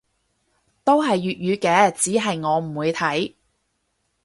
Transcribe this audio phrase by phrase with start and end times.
[0.83, 3.35] 都係粵語嘅，只係我唔會睇